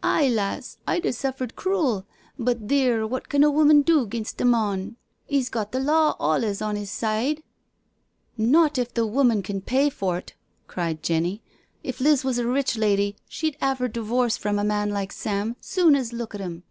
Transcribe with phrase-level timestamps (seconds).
[0.00, 2.06] Aye, lass, I'd a suffered crool—
[2.38, 4.94] but theer, wot can a woman do 'ginst a mon?
[5.28, 7.42] 'E's got the law olez on 'is side.••'*"
[8.52, 10.34] Not if the woman can pay for't,"
[10.68, 11.42] cried Jenny."
[11.82, 15.56] If Liz was a rich lady she'd 'ave 'er divorce from a man like Sam,
[15.60, 16.62] soon as look at 'im.